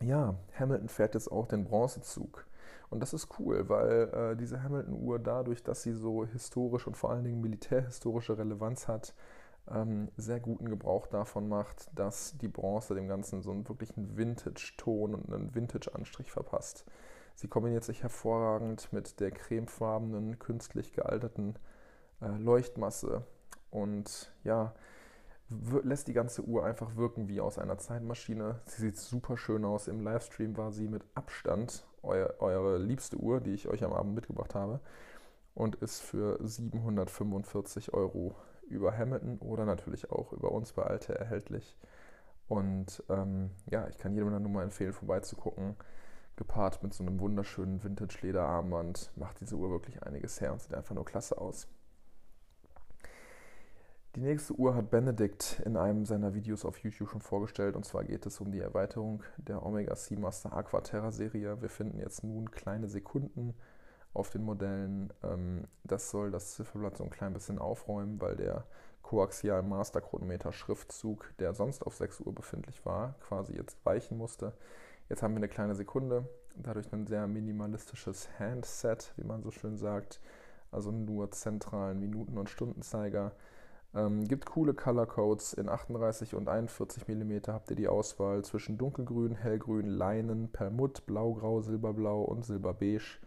ja, 0.01 0.35
Hamilton 0.57 0.87
fährt 0.87 1.15
jetzt 1.15 1.31
auch 1.31 1.47
den 1.47 1.65
Bronzezug. 1.65 2.45
Und 2.91 3.01
das 3.01 3.13
ist 3.13 3.39
cool, 3.39 3.67
weil 3.67 4.09
äh, 4.13 4.35
diese 4.37 4.61
Hamilton-Uhr 4.61 5.17
dadurch, 5.17 5.63
dass 5.63 5.81
sie 5.81 5.93
so 5.93 6.25
historisch 6.25 6.85
und 6.85 6.95
vor 6.95 7.09
allen 7.09 7.23
Dingen 7.23 7.41
militärhistorische 7.41 8.37
Relevanz 8.37 8.87
hat, 8.87 9.15
ähm, 9.71 10.09
sehr 10.17 10.39
guten 10.39 10.69
Gebrauch 10.69 11.07
davon 11.07 11.47
macht, 11.47 11.89
dass 11.97 12.37
die 12.37 12.47
Bronze 12.47 12.95
dem 12.95 13.07
Ganzen 13.07 13.41
so 13.41 13.51
einen 13.51 13.67
wirklichen 13.67 14.17
Vintage-Ton 14.17 15.15
und 15.15 15.33
einen 15.33 15.55
Vintage-Anstrich 15.55 16.31
verpasst. 16.31 16.85
Sie 17.35 17.47
kombiniert 17.47 17.83
sich 17.83 18.03
hervorragend 18.03 18.91
mit 18.91 19.19
der 19.19 19.31
cremefarbenen, 19.31 20.39
künstlich 20.39 20.93
gealterten 20.93 21.55
äh, 22.21 22.37
Leuchtmasse 22.37 23.23
und 23.71 24.33
ja, 24.43 24.73
lässt 25.83 26.07
die 26.07 26.13
ganze 26.13 26.43
Uhr 26.43 26.65
einfach 26.65 26.95
wirken 26.95 27.27
wie 27.27 27.41
aus 27.41 27.57
einer 27.57 27.77
Zeitmaschine. 27.77 28.59
Sie 28.65 28.81
sieht 28.81 28.97
super 28.97 29.37
schön 29.37 29.65
aus. 29.65 29.87
Im 29.87 30.01
Livestream 30.01 30.57
war 30.57 30.71
sie 30.71 30.87
mit 30.87 31.03
Abstand 31.15 31.87
euer, 32.03 32.35
eure 32.39 32.77
liebste 32.77 33.17
Uhr, 33.17 33.41
die 33.41 33.53
ich 33.53 33.67
euch 33.67 33.83
am 33.83 33.93
Abend 33.93 34.15
mitgebracht 34.15 34.53
habe 34.53 34.79
und 35.55 35.75
ist 35.75 36.01
für 36.01 36.39
745 36.45 37.93
Euro 37.93 38.35
über 38.69 38.97
Hamilton 38.97 39.39
oder 39.39 39.65
natürlich 39.65 40.11
auch 40.11 40.33
über 40.33 40.51
uns 40.51 40.73
bei 40.73 40.83
Alte 40.83 41.17
erhältlich. 41.17 41.77
Und 42.47 43.03
ähm, 43.09 43.51
ja, 43.69 43.87
ich 43.87 43.97
kann 43.97 44.13
jedem 44.13 44.29
nur 44.29 44.51
mal 44.51 44.63
empfehlen, 44.63 44.93
vorbeizugucken. 44.93 45.75
Gepaart 46.35 46.81
mit 46.81 46.93
so 46.93 47.03
einem 47.03 47.19
wunderschönen 47.19 47.83
Vintage-Lederarmband 47.83 49.11
macht 49.15 49.41
diese 49.41 49.55
Uhr 49.55 49.69
wirklich 49.69 50.01
einiges 50.03 50.39
her 50.41 50.53
und 50.53 50.61
sieht 50.61 50.73
einfach 50.73 50.95
nur 50.95 51.05
klasse 51.05 51.37
aus. 51.37 51.67
Die 54.15 54.21
nächste 54.21 54.53
Uhr 54.53 54.73
hat 54.73 54.89
Benedikt 54.89 55.61
in 55.65 55.77
einem 55.77 56.05
seiner 56.05 56.33
Videos 56.33 56.65
auf 56.65 56.77
YouTube 56.79 57.09
schon 57.09 57.21
vorgestellt 57.21 57.75
und 57.75 57.85
zwar 57.85 58.03
geht 58.03 58.25
es 58.25 58.41
um 58.41 58.51
die 58.51 58.59
Erweiterung 58.59 59.21
der 59.37 59.63
Omega 59.63 59.95
Seamaster 59.95 60.51
Aquaterra 60.51 61.11
Serie. 61.11 61.61
Wir 61.61 61.69
finden 61.69 61.99
jetzt 61.99 62.23
nun 62.23 62.49
kleine 62.49 62.87
Sekunden 62.87 63.53
auf 64.13 64.29
den 64.29 64.43
Modellen. 64.43 65.13
Ähm, 65.23 65.65
das 65.83 66.09
soll 66.09 66.31
das 66.31 66.53
Zifferblatt 66.53 66.97
so 66.97 67.03
ein 67.03 67.09
klein 67.09 67.33
bisschen 67.33 67.59
aufräumen, 67.59 68.19
weil 68.21 68.35
der 68.35 68.65
Koaxial 69.01 69.63
Master 69.63 70.01
Chronometer 70.01 70.51
Schriftzug, 70.51 71.33
der 71.39 71.53
sonst 71.53 71.85
auf 71.85 71.95
6 71.95 72.21
Uhr 72.21 72.33
befindlich 72.33 72.85
war, 72.85 73.15
quasi 73.21 73.53
jetzt 73.53 73.83
weichen 73.85 74.17
musste. 74.17 74.53
Jetzt 75.09 75.23
haben 75.23 75.33
wir 75.33 75.37
eine 75.37 75.47
kleine 75.47 75.73
Sekunde, 75.73 76.27
dadurch 76.55 76.91
ein 76.93 77.07
sehr 77.07 77.25
minimalistisches 77.25 78.29
Handset, 78.37 79.11
wie 79.17 79.23
man 79.23 79.41
so 79.41 79.49
schön 79.49 79.77
sagt, 79.77 80.19
also 80.71 80.91
nur 80.91 81.31
zentralen 81.31 81.99
Minuten- 81.99 82.37
und 82.37 82.49
Stundenzeiger. 82.49 83.31
Ähm, 83.95 84.25
gibt 84.25 84.45
coole 84.45 84.75
Color 84.75 85.07
Codes 85.07 85.53
in 85.53 85.67
38 85.67 86.35
und 86.35 86.47
41 86.47 87.07
mm 87.07 87.47
habt 87.47 87.71
ihr 87.71 87.75
die 87.75 87.87
Auswahl 87.87 88.43
zwischen 88.43 88.77
dunkelgrün, 88.77 89.33
hellgrün, 89.33 89.87
Leinen, 89.87 90.51
Perlmutt, 90.51 91.07
blaugrau, 91.07 91.61
silberblau 91.61 92.21
und 92.21 92.45
silberbeige 92.45 93.17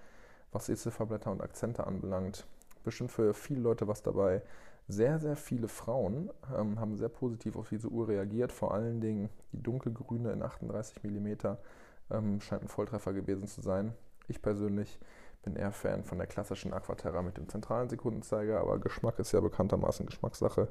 was 0.53 0.67
die 0.67 0.77
Zifferblätter 0.77 1.31
und 1.31 1.43
Akzente 1.43 1.87
anbelangt. 1.87 2.47
Bestimmt 2.85 3.11
für 3.11 3.35
viele 3.35 3.61
Leute 3.61 3.89
was 3.89 4.03
dabei. 4.03 4.43
Sehr, 4.89 5.19
sehr 5.19 5.37
viele 5.37 5.69
Frauen 5.69 6.31
ähm, 6.55 6.79
haben 6.79 6.97
sehr 6.97 7.09
positiv 7.09 7.57
auf 7.57 7.69
diese 7.69 7.89
Uhr 7.89 8.09
reagiert. 8.09 8.53
Vor 8.53 8.75
allen 8.75 9.01
Dingen 9.01 9.31
die 9.53 9.63
dunkelgrüne 9.63 10.33
in 10.33 10.43
38 10.43 11.03
mm 11.05 11.29
ähm, 12.11 12.41
scheint 12.41 12.63
ein 12.63 12.69
Volltreffer 12.69 13.13
gewesen 13.13 13.47
zu 13.47 13.63
sein. 13.63 13.95
Ich 14.29 14.43
persönlich 14.43 14.99
bin 15.43 15.57
eher 15.57 15.73
Fan 15.73 16.05
von 16.05 16.19
der 16.19 16.27
klassischen 16.27 16.73
Aquaterra 16.73 17.23
mit 17.23 17.37
dem 17.37 17.49
zentralen 17.49 17.89
Sekundenzeiger, 17.89 18.61
aber 18.61 18.79
Geschmack 18.79 19.19
ist 19.19 19.33
ja 19.33 19.41
bekanntermaßen 19.41 20.07
Geschmackssache. 20.07 20.69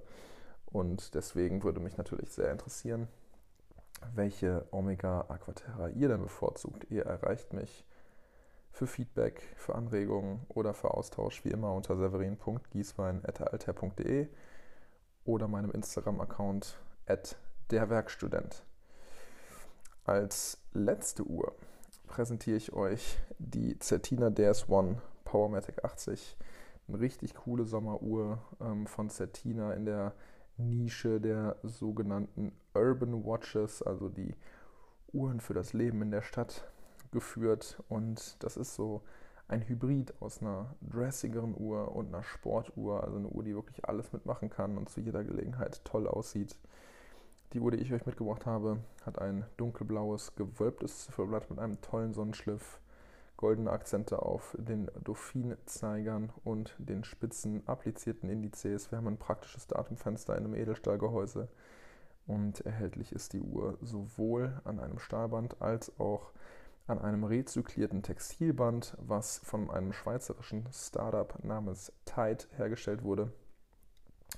Und 0.66 1.16
deswegen 1.16 1.64
würde 1.64 1.82
mich 1.82 1.98
natürlich 1.98 2.30
sehr 2.32 2.52
interessieren, 2.52 3.08
welche 4.14 4.66
Omega 4.72 5.26
Aquaterra 5.28 5.90
ihr 5.90 6.08
denn 6.08 6.22
bevorzugt. 6.22 6.90
Ihr 6.90 7.04
erreicht 7.04 7.54
mich 7.54 7.86
für 8.72 8.88
Feedback, 8.88 9.42
für 9.58 9.76
Anregungen 9.76 10.40
oder 10.50 10.74
für 10.74 10.92
Austausch 10.92 11.46
wie 11.46 11.50
immer 11.50 11.74
unter 11.74 11.98
severin.gieswein.alter.de 11.98 14.28
oder 15.26 15.48
meinem 15.48 15.72
Instagram-Account 15.72 16.78
derwerkstudent. 17.70 18.64
Als 20.06 20.58
letzte 20.74 21.24
Uhr 21.24 21.54
präsentiere 22.08 22.58
ich 22.58 22.74
euch 22.74 23.18
die 23.40 23.78
Certina 23.80 24.28
DS1 24.28 24.98
Powermatic 25.24 25.86
80. 25.86 26.38
Eine 26.88 27.00
richtig 27.00 27.36
coole 27.36 27.66
Sommeruhr 27.66 28.40
ähm, 28.60 28.88
von 28.88 29.10
Certina 29.10 29.74
in 29.74 29.86
der 29.86 30.14
Nische 30.58 31.22
der 31.22 31.58
sogenannten 31.64 32.52
Urban 32.74 33.26
Watches, 33.26 33.82
also 33.82 34.10
die 34.10 34.36
Uhren 35.14 35.40
für 35.40 35.54
das 35.54 35.74
Leben 35.74 36.02
in 36.02 36.12
der 36.12 36.22
Stadt 36.22 36.71
geführt 37.12 37.82
und 37.90 38.42
das 38.44 38.58
ist 38.58 38.76
so 38.76 39.02
ein 39.48 39.68
Hybrid 39.68 40.14
aus 40.22 40.42
einer 40.42 40.74
dressigeren 40.82 41.54
Uhr 41.58 41.94
und 41.94 42.08
einer 42.08 42.24
Sportuhr, 42.24 43.04
also 43.04 43.18
eine 43.18 43.28
Uhr, 43.28 43.44
die 43.44 43.54
wirklich 43.54 43.86
alles 43.86 44.14
mitmachen 44.14 44.50
kann 44.50 44.78
und 44.78 44.90
zu 44.90 45.02
jeder 45.02 45.24
Gelegenheit 45.24 45.84
toll 45.84 46.08
aussieht. 46.08 46.58
Die 47.54 47.60
Uhr, 47.60 47.72
die 47.72 47.80
ich 47.80 47.92
euch 47.92 48.06
mitgebracht 48.06 48.46
habe, 48.46 48.78
hat 49.06 49.20
ein 49.20 49.46
dunkelblaues, 49.58 50.36
gewölbtes 50.36 51.06
Zifferblatt 51.06 51.50
mit 51.50 51.60
einem 51.60 51.82
tollen 51.82 52.14
Sonnenschliff, 52.14 52.80
goldene 53.36 53.72
Akzente 53.72 54.22
auf 54.22 54.56
den 54.58 54.90
Dauphin-Zeigern 55.04 56.32
und 56.46 56.74
den 56.78 57.04
spitzen 57.04 57.68
applizierten 57.68 58.30
Indizes. 58.30 58.90
Wir 58.90 59.00
haben 59.00 59.08
ein 59.08 59.18
praktisches 59.18 59.68
Datumfenster 59.68 60.38
in 60.38 60.46
einem 60.46 60.56
Edelstahlgehäuse 60.56 61.50
und 62.26 62.62
erhältlich 62.62 63.12
ist 63.12 63.34
die 63.34 63.42
Uhr 63.42 63.78
sowohl 63.82 64.62
an 64.64 64.80
einem 64.80 65.00
Stahlband 65.00 65.62
als 65.62 65.92
auch 66.00 66.32
an 66.92 67.00
einem 67.00 67.24
rezyklierten 67.24 68.04
Textilband, 68.04 68.96
was 69.00 69.40
von 69.40 69.72
einem 69.72 69.94
schweizerischen 69.94 70.68
Startup 70.72 71.44
namens 71.44 71.92
Tide 72.06 72.46
hergestellt 72.58 73.04
wurde. 73.04 73.32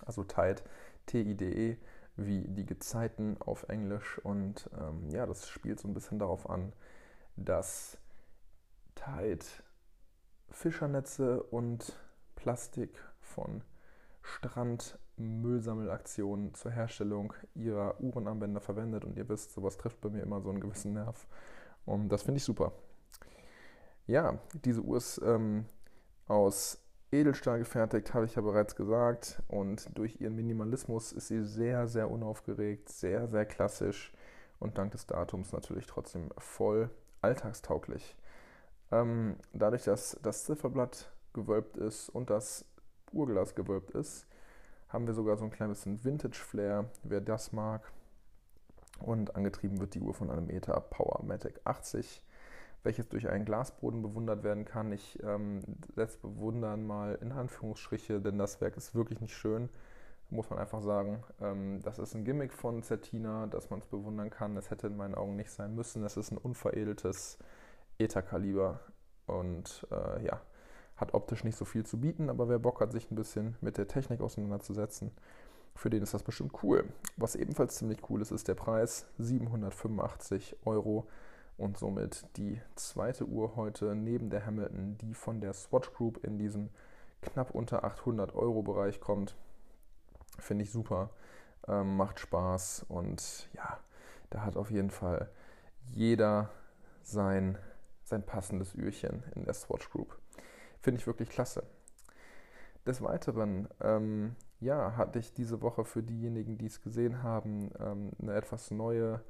Also 0.05 0.23
Tide, 0.23 0.61
T-I-D-E, 1.07 1.77
wie 2.15 2.47
die 2.47 2.65
Gezeiten 2.65 3.35
auf 3.41 3.67
Englisch. 3.69 4.19
Und 4.19 4.69
ähm, 4.79 5.09
ja, 5.09 5.25
das 5.25 5.49
spielt 5.49 5.79
so 5.79 5.87
ein 5.87 5.93
bisschen 5.93 6.19
darauf 6.19 6.49
an, 6.49 6.73
dass 7.35 7.97
Tide 8.95 9.45
Fischernetze 10.49 11.41
und 11.41 11.97
Plastik 12.35 13.01
von 13.19 13.63
Strandmüllsammelaktionen 14.21 16.53
zur 16.53 16.71
Herstellung 16.71 17.33
ihrer 17.55 17.99
Uhrenarmbänder 17.99 18.61
verwendet. 18.61 19.03
Und 19.05 19.17
ihr 19.17 19.27
wisst, 19.27 19.53
sowas 19.53 19.77
trifft 19.77 20.01
bei 20.01 20.09
mir 20.09 20.21
immer 20.21 20.41
so 20.41 20.51
einen 20.51 20.61
gewissen 20.61 20.93
Nerv. 20.93 21.25
Und 21.85 22.09
das 22.09 22.23
finde 22.23 22.37
ich 22.37 22.43
super. 22.43 22.71
Ja, 24.07 24.37
diese 24.65 24.81
Uhr 24.81 24.97
ist 24.97 25.21
ähm, 25.23 25.65
aus 26.27 26.79
Edelstahl 27.11 27.59
gefertigt, 27.59 28.13
habe 28.13 28.25
ich 28.25 28.35
ja 28.35 28.41
bereits 28.41 28.75
gesagt. 28.75 29.41
Und 29.47 29.89
durch 29.97 30.19
ihren 30.19 30.35
Minimalismus 30.35 31.11
ist 31.11 31.27
sie 31.27 31.43
sehr, 31.43 31.87
sehr 31.87 32.09
unaufgeregt, 32.09 32.89
sehr, 32.89 33.27
sehr 33.27 33.45
klassisch 33.45 34.13
und 34.59 34.77
dank 34.77 34.91
des 34.91 35.05
Datums 35.05 35.51
natürlich 35.51 35.87
trotzdem 35.87 36.29
voll 36.37 36.89
alltagstauglich. 37.21 38.15
Ähm, 38.91 39.35
dadurch, 39.53 39.83
dass 39.83 40.19
das 40.21 40.45
Zifferblatt 40.45 41.11
gewölbt 41.33 41.77
ist 41.77 42.09
und 42.09 42.29
das 42.29 42.65
Uhrglas 43.11 43.55
gewölbt 43.55 43.91
ist, 43.91 44.27
haben 44.89 45.07
wir 45.07 45.13
sogar 45.13 45.37
so 45.37 45.45
ein 45.45 45.51
klein 45.51 45.69
bisschen 45.69 46.03
Vintage-Flair, 46.03 46.85
wer 47.03 47.21
das 47.21 47.51
mag 47.51 47.91
und 48.99 49.35
angetrieben 49.35 49.79
wird 49.79 49.95
die 49.95 50.01
Uhr 50.01 50.13
von 50.13 50.29
einem 50.29 50.47
Meta 50.47 50.79
Powermatic 50.79 51.59
80, 51.63 52.23
welches 52.83 53.09
durch 53.09 53.29
einen 53.29 53.45
Glasboden 53.45 54.01
bewundert 54.01 54.43
werden 54.43 54.65
kann. 54.65 54.91
Ich 54.91 55.21
ähm, 55.23 55.61
setze 55.95 56.19
bewundern 56.19 56.85
mal 56.85 57.17
in 57.21 57.31
Anführungsstriche, 57.31 58.21
denn 58.21 58.37
das 58.37 58.61
Werk 58.61 58.77
ist 58.77 58.95
wirklich 58.95 59.21
nicht 59.21 59.35
schön, 59.35 59.69
muss 60.29 60.49
man 60.49 60.59
einfach 60.59 60.81
sagen. 60.81 61.23
Ähm, 61.41 61.81
das 61.83 61.99
ist 61.99 62.15
ein 62.15 62.25
Gimmick 62.25 62.53
von 62.53 62.83
Certina, 62.83 63.47
dass 63.47 63.69
man 63.69 63.79
es 63.79 63.85
bewundern 63.85 64.29
kann. 64.29 64.57
Es 64.57 64.69
hätte 64.69 64.87
in 64.87 64.97
meinen 64.97 65.15
Augen 65.15 65.35
nicht 65.35 65.51
sein 65.51 65.75
müssen. 65.75 66.03
Es 66.03 66.17
ist 66.17 66.31
ein 66.31 66.37
unveredeltes 66.37 67.37
Ether-Kaliber 67.99 68.79
und 69.27 69.87
äh, 69.91 70.25
ja, 70.25 70.41
hat 70.95 71.13
optisch 71.13 71.43
nicht 71.43 71.57
so 71.57 71.65
viel 71.65 71.85
zu 71.85 71.99
bieten, 71.99 72.29
aber 72.29 72.49
wer 72.49 72.59
Bock 72.59 72.81
hat, 72.81 72.91
sich 72.91 73.09
ein 73.11 73.15
bisschen 73.15 73.55
mit 73.61 73.77
der 73.77 73.87
Technik 73.87 74.21
auseinanderzusetzen, 74.21 75.11
für 75.75 75.89
den 75.89 76.03
ist 76.03 76.13
das 76.13 76.23
bestimmt 76.23 76.53
cool. 76.63 76.85
Was 77.17 77.35
ebenfalls 77.35 77.75
ziemlich 77.75 77.99
cool 78.09 78.21
ist, 78.21 78.31
ist 78.31 78.47
der 78.47 78.55
Preis 78.55 79.05
785 79.17 80.57
Euro 80.65 81.07
und 81.57 81.77
somit 81.77 82.25
die 82.37 82.59
zweite 82.75 83.25
Uhr 83.25 83.55
heute 83.55 83.95
neben 83.95 84.29
der 84.29 84.45
Hamilton, 84.45 84.97
die 84.99 85.13
von 85.13 85.41
der 85.41 85.53
Swatch 85.53 85.93
Group 85.93 86.23
in 86.23 86.37
diesen 86.37 86.69
knapp 87.21 87.51
unter 87.51 87.83
800 87.83 88.35
Euro 88.35 88.61
Bereich 88.63 88.99
kommt. 88.99 89.35
Finde 90.39 90.63
ich 90.63 90.71
super, 90.71 91.09
ähm, 91.67 91.95
macht 91.95 92.19
Spaß 92.19 92.85
und 92.89 93.49
ja, 93.53 93.79
da 94.29 94.43
hat 94.43 94.57
auf 94.57 94.71
jeden 94.71 94.89
Fall 94.89 95.29
jeder 95.91 96.49
sein, 97.03 97.57
sein 98.03 98.25
passendes 98.25 98.73
Ührchen 98.73 99.23
in 99.35 99.45
der 99.45 99.53
Swatch 99.53 99.89
Group. 99.89 100.17
Finde 100.81 100.99
ich 100.99 101.07
wirklich 101.07 101.29
klasse. 101.29 101.63
Des 102.85 103.01
Weiteren 103.01 103.69
ähm, 103.79 104.35
ja, 104.63 104.95
hatte 104.97 105.19
ich 105.19 105.33
diese 105.33 105.61
Woche 105.61 105.85
für 105.85 106.03
diejenigen, 106.03 106.57
die 106.57 106.67
es 106.67 106.81
gesehen 106.81 107.23
haben, 107.23 107.71
ähm, 107.79 108.11
eine 108.21 108.33
etwas 108.33 108.71
neue 108.71 109.21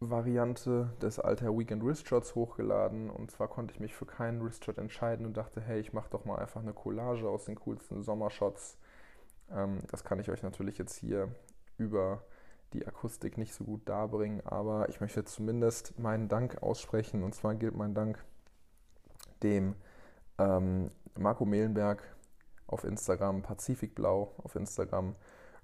Variante 0.00 0.94
des 1.02 1.20
Alter 1.20 1.56
Weekend 1.58 1.84
Wristshots 1.84 2.34
hochgeladen. 2.34 3.10
Und 3.10 3.30
zwar 3.30 3.48
konnte 3.48 3.74
ich 3.74 3.80
mich 3.80 3.94
für 3.94 4.06
keinen 4.06 4.42
Wristshot 4.42 4.78
entscheiden 4.78 5.26
und 5.26 5.36
dachte, 5.36 5.60
hey, 5.60 5.78
ich 5.80 5.92
mache 5.92 6.10
doch 6.10 6.24
mal 6.24 6.38
einfach 6.38 6.62
eine 6.62 6.72
Collage 6.72 7.28
aus 7.28 7.44
den 7.44 7.56
coolsten 7.56 8.02
Sommershots 8.02 8.78
Ähm, 9.50 9.82
das 9.90 10.04
kann 10.04 10.20
ich 10.20 10.30
euch 10.30 10.42
natürlich 10.42 10.78
jetzt 10.78 10.96
hier 10.96 11.34
über 11.78 12.24
die 12.72 12.86
Akustik 12.86 13.38
nicht 13.38 13.54
so 13.54 13.64
gut 13.64 13.88
darbringen, 13.88 14.42
aber 14.46 14.88
ich 14.88 15.00
möchte 15.00 15.24
zumindest 15.24 15.98
meinen 15.98 16.28
Dank 16.28 16.62
aussprechen. 16.62 17.22
Und 17.24 17.34
zwar 17.34 17.54
gilt 17.56 17.76
mein 17.76 17.94
Dank 17.94 18.24
dem 19.42 19.74
ähm, 20.38 20.90
Marco 21.18 21.44
Mehlenberg 21.44 22.02
auf 22.70 22.84
Instagram, 22.84 23.42
Pazifikblau 23.42 24.32
auf 24.42 24.54
Instagram, 24.56 25.16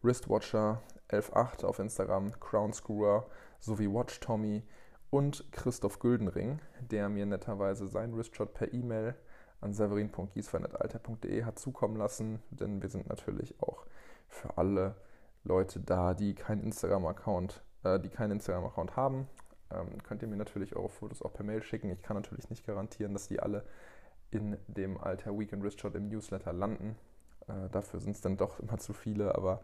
Wristwatcher 0.02 0.82
118 1.08 1.68
auf 1.68 1.78
Instagram, 1.78 2.38
Crown 2.40 2.72
Screwer 2.72 3.26
sowie 3.60 3.88
Watch 3.88 4.20
Tommy 4.20 4.62
und 5.10 5.50
Christoph 5.52 5.98
Güldenring, 5.98 6.60
der 6.80 7.08
mir 7.08 7.26
netterweise 7.26 7.86
seinen 7.86 8.16
Wristshot 8.16 8.54
per 8.54 8.72
E-Mail 8.72 9.14
an 9.60 9.72
severin.giesver.alter.de 9.72 11.44
hat 11.44 11.58
zukommen 11.58 11.96
lassen, 11.96 12.42
denn 12.50 12.82
wir 12.82 12.88
sind 12.88 13.08
natürlich 13.08 13.60
auch 13.62 13.86
für 14.28 14.58
alle 14.58 14.96
Leute 15.44 15.80
da, 15.80 16.14
die 16.14 16.34
keinen 16.34 16.62
Instagram-Account, 16.62 17.62
äh, 17.84 18.00
die 18.00 18.10
keinen 18.10 18.32
Instagram-Account 18.32 18.96
haben. 18.96 19.28
Ähm, 19.70 20.02
könnt 20.02 20.22
ihr 20.22 20.28
mir 20.28 20.36
natürlich 20.36 20.76
eure 20.76 20.88
Fotos 20.88 21.22
auch 21.22 21.32
per 21.32 21.44
Mail 21.44 21.62
schicken. 21.62 21.90
Ich 21.90 22.02
kann 22.02 22.16
natürlich 22.16 22.50
nicht 22.50 22.66
garantieren, 22.66 23.12
dass 23.12 23.28
die 23.28 23.40
alle 23.40 23.64
in 24.30 24.56
dem 24.66 24.98
Alter 24.98 25.38
Weekend 25.38 25.62
Wristshot 25.62 25.94
im 25.94 26.08
Newsletter 26.08 26.52
landen. 26.52 26.96
Äh, 27.48 27.68
dafür 27.70 28.00
sind 28.00 28.16
es 28.16 28.20
dann 28.20 28.36
doch 28.36 28.60
immer 28.60 28.78
zu 28.78 28.92
viele, 28.92 29.34
aber 29.34 29.62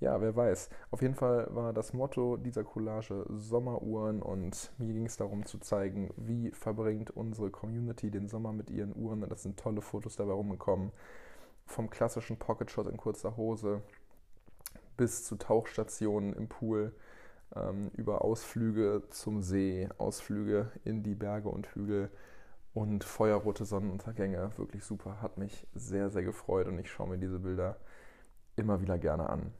ja, 0.00 0.20
wer 0.20 0.34
weiß. 0.34 0.70
Auf 0.90 1.02
jeden 1.02 1.14
Fall 1.14 1.48
war 1.50 1.72
das 1.72 1.92
Motto 1.92 2.36
dieser 2.36 2.64
Collage 2.64 3.24
Sommeruhren 3.28 4.22
und 4.22 4.72
mir 4.78 4.92
ging 4.92 5.06
es 5.06 5.16
darum 5.16 5.46
zu 5.46 5.58
zeigen, 5.58 6.12
wie 6.16 6.50
verbringt 6.50 7.10
unsere 7.10 7.50
Community 7.50 8.10
den 8.10 8.28
Sommer 8.28 8.52
mit 8.52 8.70
ihren 8.70 8.94
Uhren. 8.94 9.26
Das 9.28 9.42
sind 9.42 9.58
tolle 9.58 9.80
Fotos 9.80 10.16
dabei 10.16 10.32
rumgekommen. 10.32 10.90
Vom 11.66 11.88
klassischen 11.90 12.38
Pocketshot 12.38 12.88
in 12.88 12.96
kurzer 12.96 13.36
Hose 13.36 13.82
bis 14.96 15.24
zu 15.24 15.36
Tauchstationen 15.36 16.34
im 16.34 16.48
Pool, 16.48 16.92
ähm, 17.56 17.90
über 17.94 18.22
Ausflüge 18.22 19.02
zum 19.10 19.42
See, 19.42 19.88
Ausflüge 19.98 20.70
in 20.84 21.02
die 21.02 21.14
Berge 21.14 21.48
und 21.48 21.66
Hügel 21.74 22.10
und 22.74 23.04
feuerrote 23.04 23.64
Sonnenuntergänge. 23.64 24.50
Wirklich 24.56 24.84
super, 24.84 25.22
hat 25.22 25.38
mich 25.38 25.66
sehr, 25.74 26.10
sehr 26.10 26.24
gefreut 26.24 26.66
und 26.66 26.78
ich 26.78 26.90
schaue 26.90 27.08
mir 27.08 27.18
diese 27.18 27.38
Bilder 27.38 27.76
immer 28.56 28.80
wieder 28.80 28.98
gerne 28.98 29.30
an. 29.30 29.52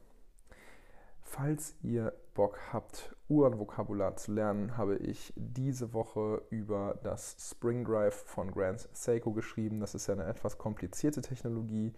Falls 1.21 1.75
ihr 1.81 2.13
Bock 2.33 2.59
habt, 2.71 3.15
Uhrenvokabular 3.29 4.15
zu 4.15 4.31
lernen, 4.31 4.77
habe 4.77 4.97
ich 4.97 5.33
diese 5.35 5.91
Woche 5.93 6.43
über 6.49 6.99
das 7.03 7.35
Spring 7.39 7.83
Drive 7.83 8.15
von 8.25 8.51
Grand 8.51 8.87
Seiko 8.93 9.33
geschrieben. 9.33 9.79
Das 9.79 9.95
ist 9.95 10.07
ja 10.07 10.13
eine 10.13 10.25
etwas 10.25 10.57
komplizierte 10.57 11.21
Technologie, 11.21 11.93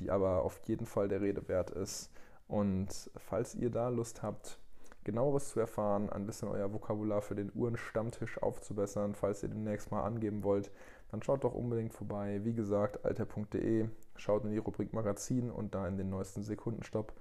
die 0.00 0.10
aber 0.10 0.42
auf 0.42 0.58
jeden 0.64 0.86
Fall 0.86 1.08
der 1.08 1.20
Rede 1.20 1.46
wert 1.48 1.70
ist. 1.70 2.10
Und 2.48 3.10
falls 3.16 3.54
ihr 3.54 3.70
da 3.70 3.88
Lust 3.88 4.22
habt, 4.22 4.58
genaueres 5.04 5.48
zu 5.50 5.60
erfahren, 5.60 6.10
ein 6.10 6.26
bisschen 6.26 6.48
euer 6.48 6.72
Vokabular 6.72 7.22
für 7.22 7.34
den 7.34 7.50
Uhrenstammtisch 7.54 8.42
aufzubessern, 8.42 9.14
falls 9.14 9.42
ihr 9.42 9.48
demnächst 9.48 9.90
mal 9.90 10.02
angeben 10.02 10.44
wollt, 10.44 10.70
dann 11.10 11.22
schaut 11.22 11.44
doch 11.44 11.54
unbedingt 11.54 11.92
vorbei. 11.92 12.40
Wie 12.44 12.54
gesagt, 12.54 13.04
alter.de, 13.04 13.88
schaut 14.16 14.44
in 14.44 14.50
die 14.50 14.58
Rubrik 14.58 14.92
Magazin 14.92 15.50
und 15.50 15.74
da 15.74 15.86
in 15.86 15.96
den 15.96 16.10
neuesten 16.10 16.42
Sekundenstopp. 16.42 17.12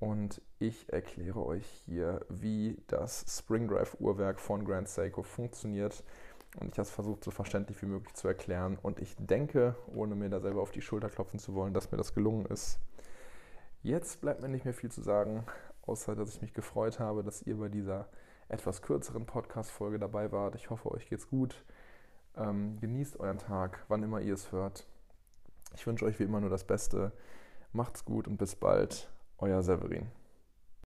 Und 0.00 0.40
ich 0.60 0.92
erkläre 0.92 1.44
euch 1.44 1.66
hier, 1.66 2.24
wie 2.28 2.80
das 2.86 3.24
Spring 3.28 3.66
Drive 3.66 3.96
Uhrwerk 3.98 4.38
von 4.38 4.64
Grand 4.64 4.88
Seiko 4.88 5.22
funktioniert. 5.22 6.04
Und 6.60 6.68
ich 6.68 6.78
habe 6.78 6.82
es 6.82 6.90
versucht, 6.90 7.24
so 7.24 7.30
verständlich 7.30 7.82
wie 7.82 7.86
möglich 7.86 8.14
zu 8.14 8.28
erklären. 8.28 8.78
Und 8.80 9.00
ich 9.00 9.16
denke, 9.18 9.74
ohne 9.94 10.14
mir 10.14 10.28
da 10.28 10.40
selber 10.40 10.62
auf 10.62 10.70
die 10.70 10.82
Schulter 10.82 11.10
klopfen 11.10 11.40
zu 11.40 11.54
wollen, 11.54 11.74
dass 11.74 11.90
mir 11.90 11.98
das 11.98 12.14
gelungen 12.14 12.46
ist. 12.46 12.78
Jetzt 13.82 14.20
bleibt 14.20 14.40
mir 14.40 14.48
nicht 14.48 14.64
mehr 14.64 14.74
viel 14.74 14.90
zu 14.90 15.02
sagen, 15.02 15.44
außer 15.88 16.14
dass 16.14 16.34
ich 16.34 16.42
mich 16.42 16.52
gefreut 16.52 16.98
habe, 17.00 17.22
dass 17.22 17.42
ihr 17.42 17.56
bei 17.56 17.68
dieser 17.68 18.08
etwas 18.48 18.82
kürzeren 18.82 19.26
Podcast-Folge 19.26 19.98
dabei 19.98 20.32
wart. 20.32 20.54
Ich 20.54 20.70
hoffe, 20.70 20.90
euch 20.90 21.08
geht's 21.08 21.28
gut. 21.28 21.64
Ähm, 22.36 22.78
genießt 22.80 23.20
euren 23.20 23.38
Tag, 23.38 23.84
wann 23.88 24.02
immer 24.02 24.20
ihr 24.20 24.34
es 24.34 24.52
hört. 24.52 24.86
Ich 25.74 25.86
wünsche 25.86 26.04
euch 26.04 26.18
wie 26.18 26.24
immer 26.24 26.40
nur 26.40 26.50
das 26.50 26.64
Beste. 26.64 27.12
Macht's 27.72 28.04
gut 28.04 28.26
und 28.26 28.38
bis 28.38 28.56
bald. 28.56 29.10
Euer 29.38 29.62
Severin. 29.62 30.17